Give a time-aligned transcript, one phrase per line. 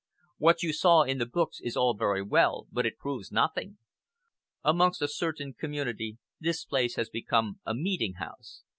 [0.39, 3.77] What you saw in the books is all very well, but it proves nothing.
[4.63, 8.63] Amongst a certain community this place has become a meeting house.